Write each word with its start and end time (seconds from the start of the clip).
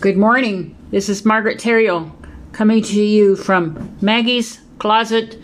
Good 0.00 0.16
morning. 0.16 0.74
This 0.90 1.10
is 1.10 1.26
Margaret 1.26 1.58
Theriault 1.58 2.10
coming 2.52 2.82
to 2.84 3.02
you 3.02 3.36
from 3.36 3.98
Maggie's 4.00 4.58
Closet 4.78 5.36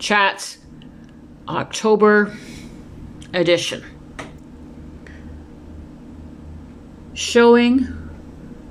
Chats 0.00 0.58
October 1.46 2.36
edition. 3.32 3.84
Showing 7.14 7.86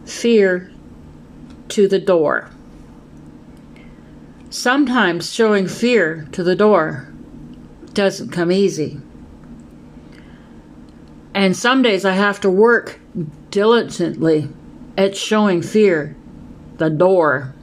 fear 0.03 0.69
to 1.69 1.87
the 1.87 1.99
door. 1.99 2.49
Sometimes 4.49 5.31
showing 5.31 5.69
fear 5.69 6.27
to 6.33 6.43
the 6.43 6.57
door 6.57 7.07
doesn't 7.93 8.31
come 8.31 8.51
easy. 8.51 8.99
And 11.33 11.55
some 11.55 11.81
days 11.81 12.03
I 12.03 12.11
have 12.11 12.41
to 12.41 12.49
work 12.49 12.99
diligently 13.49 14.49
at 14.97 15.15
showing 15.15 15.61
fear 15.61 16.15
the 16.77 16.89
door. 16.89 17.53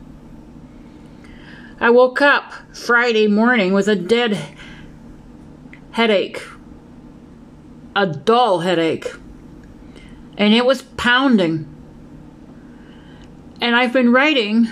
I 1.80 1.90
woke 1.90 2.22
up 2.22 2.52
Friday 2.72 3.26
morning 3.26 3.72
with 3.72 3.88
a 3.88 3.96
dead 3.96 4.38
headache, 5.90 6.42
a 7.96 8.06
dull 8.06 8.60
headache, 8.60 9.12
and 10.36 10.54
it 10.54 10.64
was 10.64 10.82
pounding. 10.82 11.68
And 13.60 13.76
I've 13.76 13.92
been 13.92 14.12
writing 14.12 14.68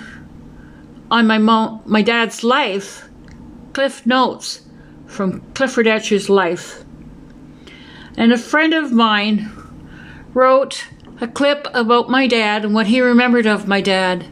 on 1.10 1.26
my 1.26 1.38
mom, 1.38 1.82
my 1.84 2.02
dad's 2.02 2.42
life, 2.42 3.08
Cliff 3.72 4.06
Notes 4.06 4.62
from 5.06 5.40
Clifford 5.54 5.86
Etcher's 5.86 6.30
life. 6.30 6.84
And 8.16 8.32
a 8.32 8.38
friend 8.38 8.74
of 8.74 8.92
mine 8.92 9.50
wrote 10.32 10.86
a 11.20 11.28
clip 11.28 11.66
about 11.74 12.08
my 12.08 12.26
dad 12.26 12.64
and 12.64 12.74
what 12.74 12.86
he 12.86 13.00
remembered 13.00 13.46
of 13.46 13.68
my 13.68 13.80
dad. 13.80 14.26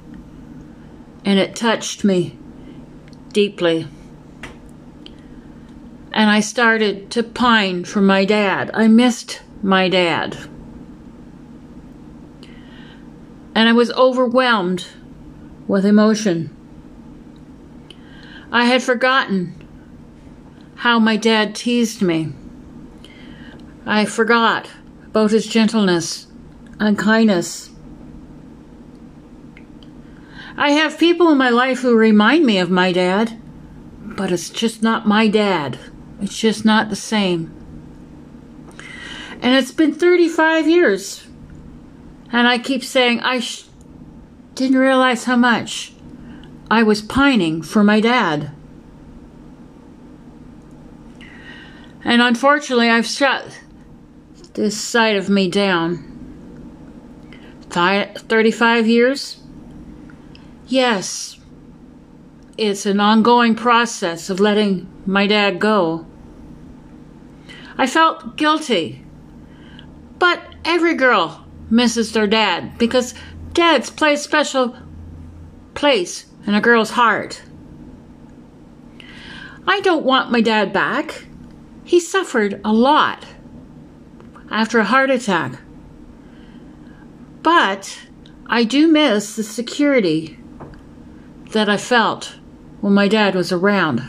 And 1.24 1.38
it 1.38 1.54
touched 1.54 2.02
me 2.02 2.38
deeply. 3.32 3.86
And 6.12 6.30
I 6.30 6.40
started 6.40 7.10
to 7.10 7.22
pine 7.22 7.84
for 7.84 8.00
my 8.00 8.24
dad. 8.24 8.70
I 8.72 8.88
missed 8.88 9.42
my 9.62 9.88
dad. 9.88 10.36
And 13.54 13.68
I 13.68 13.72
was 13.72 13.92
overwhelmed 13.92 14.86
with 15.66 15.84
emotion. 15.84 16.54
I 18.50 18.64
had 18.64 18.82
forgotten 18.82 19.54
how 20.76 20.98
my 20.98 21.16
dad 21.16 21.54
teased 21.54 22.00
me. 22.00 22.32
I 23.84 24.06
forgot 24.06 24.70
about 25.04 25.32
his 25.32 25.46
gentleness 25.46 26.27
and 26.80 26.98
kindness. 26.98 27.70
I 30.56 30.72
have 30.72 30.98
people 30.98 31.30
in 31.30 31.38
my 31.38 31.50
life 31.50 31.80
who 31.80 31.96
remind 31.96 32.44
me 32.44 32.58
of 32.58 32.70
my 32.70 32.92
dad, 32.92 33.40
but 34.02 34.32
it's 34.32 34.50
just 34.50 34.82
not 34.82 35.06
my 35.06 35.28
dad. 35.28 35.78
It's 36.20 36.36
just 36.36 36.64
not 36.64 36.90
the 36.90 36.96
same. 36.96 37.54
And 39.40 39.54
it's 39.54 39.70
been 39.70 39.94
35 39.94 40.68
years. 40.68 41.26
And 42.32 42.48
I 42.48 42.58
keep 42.58 42.82
saying, 42.82 43.20
I 43.20 43.38
sh- 43.38 43.64
didn't 44.54 44.78
realize 44.78 45.24
how 45.24 45.36
much 45.36 45.92
I 46.70 46.82
was 46.82 47.02
pining 47.02 47.62
for 47.62 47.84
my 47.84 48.00
dad. 48.00 48.50
And 52.04 52.20
unfortunately, 52.20 52.90
I've 52.90 53.06
shut 53.06 53.60
this 54.54 54.76
side 54.76 55.16
of 55.16 55.28
me 55.28 55.48
down. 55.48 56.17
35 57.70 58.86
years? 58.86 59.40
Yes. 60.66 61.38
It's 62.56 62.86
an 62.86 63.00
ongoing 63.00 63.54
process 63.54 64.30
of 64.30 64.40
letting 64.40 64.88
my 65.06 65.26
dad 65.26 65.58
go. 65.58 66.06
I 67.76 67.86
felt 67.86 68.36
guilty. 68.36 69.04
But 70.18 70.42
every 70.64 70.94
girl 70.94 71.46
misses 71.70 72.12
their 72.12 72.26
dad 72.26 72.76
because 72.78 73.14
dads 73.52 73.90
play 73.90 74.14
a 74.14 74.16
special 74.16 74.76
place 75.74 76.26
in 76.46 76.54
a 76.54 76.60
girl's 76.60 76.90
heart. 76.90 77.42
I 79.66 79.80
don't 79.80 80.04
want 80.04 80.32
my 80.32 80.40
dad 80.40 80.72
back. 80.72 81.26
He 81.84 82.00
suffered 82.00 82.60
a 82.64 82.72
lot 82.72 83.24
after 84.50 84.78
a 84.78 84.84
heart 84.84 85.10
attack. 85.10 85.60
But 87.42 87.98
I 88.46 88.64
do 88.64 88.88
miss 88.88 89.36
the 89.36 89.42
security 89.42 90.38
that 91.50 91.68
I 91.68 91.76
felt 91.76 92.36
when 92.80 92.92
my 92.92 93.08
dad 93.08 93.34
was 93.34 93.52
around. 93.52 94.02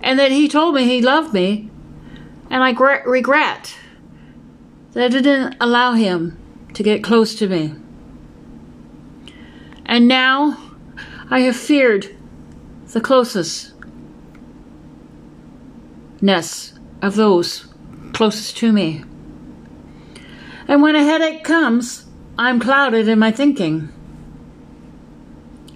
And 0.00 0.18
that 0.18 0.30
he 0.30 0.48
told 0.48 0.74
me 0.74 0.84
he 0.84 1.02
loved 1.02 1.32
me, 1.32 1.70
and 2.50 2.62
I 2.62 2.70
regret 3.04 3.76
that 4.92 5.04
I 5.04 5.08
didn't 5.08 5.56
allow 5.60 5.92
him 5.92 6.38
to 6.74 6.82
get 6.82 7.02
close 7.02 7.34
to 7.36 7.48
me. 7.48 7.74
And 9.84 10.08
now 10.08 10.58
I 11.30 11.40
have 11.40 11.56
feared 11.56 12.16
the 12.88 13.00
closest 13.00 13.72
ness 16.20 16.78
of 17.02 17.16
those 17.16 17.66
closest 18.12 18.56
to 18.58 18.72
me. 18.72 19.04
And 20.68 20.82
when 20.82 20.96
a 20.96 21.04
headache 21.04 21.44
comes, 21.44 22.06
I'm 22.38 22.60
clouded 22.60 23.08
in 23.08 23.18
my 23.18 23.30
thinking. 23.30 23.92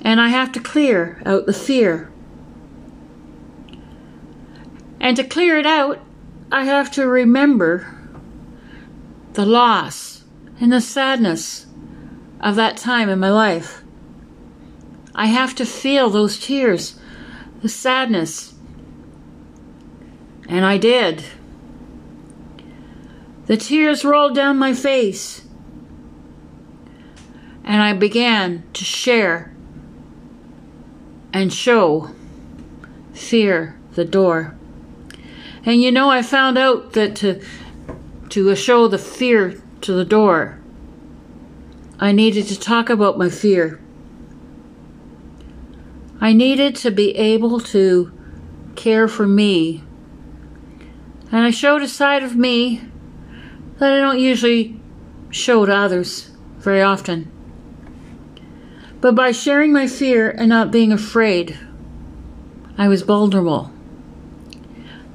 And 0.02 0.20
I 0.20 0.28
have 0.28 0.52
to 0.52 0.60
clear 0.60 1.22
out 1.24 1.46
the 1.46 1.52
fear. 1.52 2.10
And 5.00 5.16
to 5.16 5.24
clear 5.24 5.58
it 5.58 5.66
out, 5.66 6.00
I 6.52 6.64
have 6.64 6.90
to 6.92 7.06
remember 7.06 7.96
the 9.34 9.46
loss 9.46 10.24
and 10.60 10.72
the 10.72 10.80
sadness 10.80 11.66
of 12.40 12.56
that 12.56 12.76
time 12.76 13.08
in 13.08 13.18
my 13.18 13.30
life. 13.30 13.82
I 15.14 15.26
have 15.26 15.54
to 15.56 15.64
feel 15.64 16.10
those 16.10 16.38
tears, 16.38 16.98
the 17.62 17.68
sadness. 17.68 18.54
And 20.48 20.64
I 20.64 20.78
did. 20.78 21.24
The 23.50 23.56
tears 23.56 24.04
rolled 24.04 24.36
down 24.36 24.58
my 24.58 24.72
face, 24.72 25.42
and 27.64 27.82
I 27.82 27.92
began 27.94 28.62
to 28.74 28.84
share 28.84 29.52
and 31.32 31.52
show 31.52 32.14
fear 33.12 33.76
the 33.94 34.04
door. 34.04 34.54
And 35.66 35.82
you 35.82 35.90
know, 35.90 36.10
I 36.10 36.22
found 36.22 36.58
out 36.58 36.92
that 36.92 37.16
to 37.16 37.44
to 38.28 38.54
show 38.54 38.86
the 38.86 38.98
fear 38.98 39.60
to 39.80 39.94
the 39.94 40.04
door, 40.04 40.60
I 41.98 42.12
needed 42.12 42.46
to 42.46 42.60
talk 42.60 42.88
about 42.88 43.18
my 43.18 43.30
fear. 43.30 43.80
I 46.20 46.34
needed 46.34 46.76
to 46.76 46.92
be 46.92 47.16
able 47.16 47.58
to 47.74 48.12
care 48.76 49.08
for 49.08 49.26
me. 49.26 49.82
And 51.32 51.40
I 51.44 51.50
showed 51.50 51.82
a 51.82 51.88
side 51.88 52.22
of 52.22 52.36
me 52.36 52.82
that 53.80 53.92
I 53.92 53.98
don't 53.98 54.20
usually 54.20 54.78
show 55.30 55.64
to 55.64 55.74
others 55.74 56.30
very 56.58 56.82
often. 56.82 57.32
But 59.00 59.14
by 59.14 59.32
sharing 59.32 59.72
my 59.72 59.86
fear 59.86 60.30
and 60.30 60.50
not 60.50 60.70
being 60.70 60.92
afraid, 60.92 61.58
I 62.76 62.88
was 62.88 63.02
vulnerable. 63.02 63.72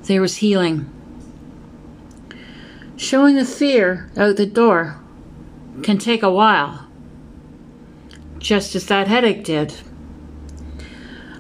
There 0.04 0.22
was 0.22 0.38
healing. 0.38 0.92
Showing 2.98 3.36
the 3.36 3.46
fear 3.46 4.10
out 4.18 4.38
the 4.38 4.48
door 4.48 5.00
can 5.84 6.00
take 6.00 6.24
a 6.24 6.32
while, 6.32 6.88
just 8.40 8.76
as 8.76 8.88
that 8.88 9.08
headache 9.08 9.44
did. 9.44 9.76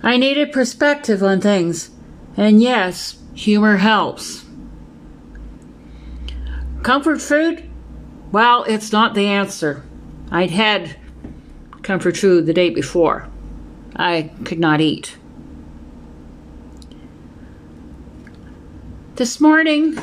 I 0.04 0.18
needed 0.18 0.51
perspective 0.51 1.24
on 1.24 1.42
things, 1.42 1.89
and 2.38 2.62
yes, 2.62 3.18
humor 3.33 3.77
helps. 3.77 4.44
Comfort 6.86 7.20
food? 7.20 7.68
Well, 8.32 8.64
it's 8.66 8.92
not 8.92 9.16
the 9.16 9.26
answer. 9.26 9.82
I'd 10.30 10.52
had 10.52 10.96
comfort 11.82 12.16
food 12.16 12.46
the 12.46 12.54
day 12.54 12.70
before. 12.70 13.28
I 13.96 14.30
could 14.44 14.60
not 14.60 14.82
eat. 14.82 15.18
This 19.16 19.42
morning, 19.42 19.98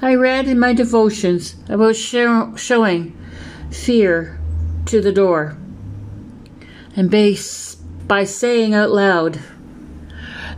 I 0.00 0.14
read 0.14 0.46
in 0.46 0.60
my 0.60 0.72
devotions 0.72 1.56
about 1.68 1.96
show, 1.96 2.54
showing 2.54 3.18
fear 3.72 4.38
to 4.84 5.00
the 5.00 5.10
door. 5.10 5.58
And 6.94 7.10
base, 7.10 7.74
by 7.74 8.22
saying 8.22 8.72
out 8.72 8.92
loud 8.92 9.40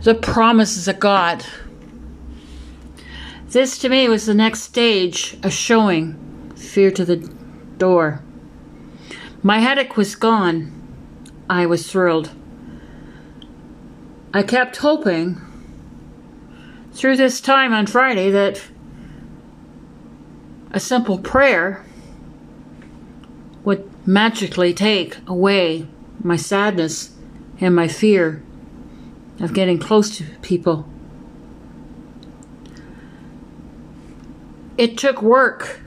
the 0.03 0.13
promises 0.13 0.87
of 0.87 0.99
God 0.99 1.43
this 3.51 3.77
to 3.79 3.89
me 3.89 4.07
was 4.07 4.25
the 4.25 4.33
next 4.33 4.61
stage 4.61 5.37
of 5.43 5.51
showing 5.51 6.53
fear 6.55 6.91
to 6.91 7.03
the 7.03 7.17
door. 7.77 8.21
My 9.41 9.59
headache 9.59 9.97
was 9.97 10.15
gone. 10.15 10.71
I 11.49 11.65
was 11.65 11.91
thrilled. 11.91 12.31
I 14.33 14.43
kept 14.43 14.77
hoping 14.77 15.41
through 16.91 17.17
this 17.17 17.41
time 17.41 17.73
on 17.73 17.87
Friday 17.87 18.29
that 18.29 18.61
a 20.71 20.79
simple 20.79 21.17
prayer 21.17 21.83
would 23.63 23.89
magically 24.07 24.73
take 24.73 25.17
away 25.27 25.87
my 26.21 26.35
sadness 26.35 27.15
and 27.59 27.75
my 27.75 27.87
fear 27.87 28.43
of 29.39 29.53
getting 29.53 29.79
close 29.79 30.15
to 30.17 30.25
people. 30.41 30.87
It 34.79 34.97
took 34.97 35.21
work 35.21 35.81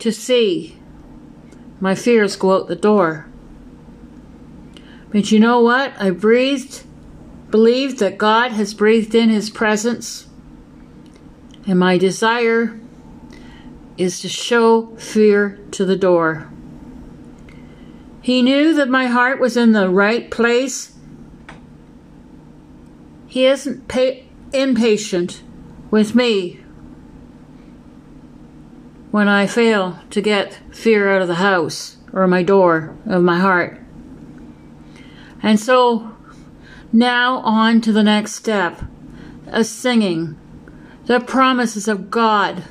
to 0.00 0.10
see 0.10 0.76
my 1.78 1.94
fears 1.94 2.34
go 2.34 2.56
out 2.56 2.66
the 2.66 2.74
door. 2.74 3.28
But 5.12 5.30
you 5.30 5.38
know 5.38 5.60
what? 5.60 5.92
I 6.00 6.10
breathed, 6.10 6.82
believed 7.52 8.00
that 8.00 8.18
God 8.18 8.50
has 8.50 8.74
breathed 8.74 9.14
in 9.14 9.28
His 9.28 9.50
presence, 9.50 10.26
and 11.64 11.78
my 11.78 11.96
desire 11.96 12.80
is 13.96 14.18
to 14.22 14.28
show 14.28 14.96
fear 14.96 15.60
to 15.70 15.84
the 15.84 15.94
door. 15.94 16.50
He 18.20 18.42
knew 18.42 18.74
that 18.74 18.88
my 18.88 19.06
heart 19.06 19.38
was 19.38 19.56
in 19.56 19.70
the 19.70 19.88
right 19.88 20.28
place. 20.28 20.92
He 23.28 23.46
isn't 23.46 23.86
pa- 23.86 24.24
impatient 24.52 25.44
with 25.92 26.16
me 26.16 26.64
when 29.10 29.28
I 29.28 29.46
fail 29.46 29.98
to 30.10 30.20
get 30.20 30.60
fear 30.70 31.10
out 31.10 31.22
of 31.22 31.28
the 31.28 31.36
house 31.36 31.96
or 32.12 32.26
my 32.26 32.42
door 32.42 32.96
of 33.06 33.22
my 33.22 33.38
heart. 33.38 33.80
And 35.42 35.58
so 35.58 36.16
now 36.92 37.38
on 37.38 37.80
to 37.82 37.92
the 37.92 38.02
next 38.02 38.34
step 38.34 38.82
a 39.46 39.64
singing 39.64 40.38
the 41.06 41.20
promises 41.20 41.88
of 41.88 42.10
God 42.10 42.64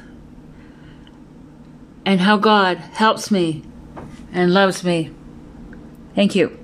and 2.06 2.22
how 2.22 2.38
God 2.38 2.78
helps 2.78 3.32
me 3.32 3.64
and 4.32 4.54
loves 4.54 4.84
me. 4.84 5.12
Thank 6.14 6.36
you. 6.36 6.56